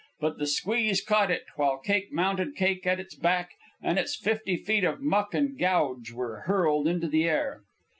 But 0.19 0.39
the 0.39 0.47
squeeze 0.47 0.99
caught 0.99 1.29
it, 1.29 1.45
while 1.57 1.77
cake 1.77 2.11
mounted 2.11 2.55
cake 2.55 2.87
at 2.87 2.99
its 2.99 3.13
back, 3.13 3.51
and 3.83 3.99
its 3.99 4.15
fifty 4.15 4.57
feet 4.57 4.83
of 4.83 4.99
muck 4.99 5.35
and 5.35 5.55
gouge 5.55 6.11
were 6.11 6.39
hurled 6.47 6.87
into 6.87 7.07
the 7.07 7.25
air. 7.29 7.61